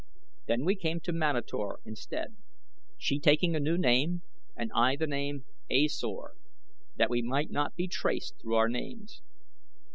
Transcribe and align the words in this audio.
Then 0.47 0.65
we 0.65 0.73
came 0.75 0.99
to 1.01 1.11
Manator 1.11 1.77
instead, 1.85 2.35
she 2.97 3.19
taking 3.19 3.55
a 3.55 3.59
new 3.59 3.77
name 3.77 4.23
and 4.57 4.71
I 4.73 4.95
the 4.95 5.05
name 5.05 5.45
A 5.69 5.87
Sor, 5.89 6.33
that 6.95 7.11
we 7.11 7.21
might 7.21 7.51
not 7.51 7.75
be 7.75 7.87
traced 7.87 8.39
through 8.41 8.55
our 8.55 8.67
names. 8.67 9.21